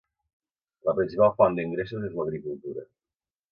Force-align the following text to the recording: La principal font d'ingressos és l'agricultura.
La 0.89 0.95
principal 1.01 1.35
font 1.41 1.59
d'ingressos 1.59 2.09
és 2.09 2.17
l'agricultura. 2.21 2.89